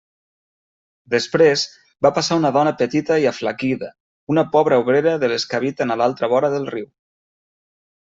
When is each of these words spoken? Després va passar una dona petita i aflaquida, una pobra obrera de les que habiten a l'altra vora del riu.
Després 1.13 1.65
va 2.05 2.11
passar 2.15 2.39
una 2.41 2.51
dona 2.57 2.73
petita 2.81 3.19
i 3.25 3.29
aflaquida, 3.33 3.93
una 4.37 4.47
pobra 4.57 4.83
obrera 4.87 5.17
de 5.27 5.33
les 5.35 5.49
que 5.53 5.63
habiten 5.63 5.93
a 5.99 6.03
l'altra 6.05 6.35
vora 6.37 6.55
del 6.59 6.71
riu. 6.77 6.93